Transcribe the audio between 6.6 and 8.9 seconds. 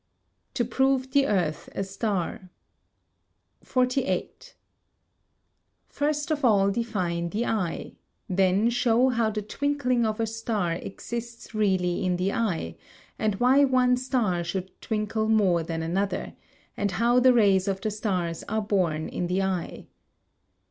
define the eye; then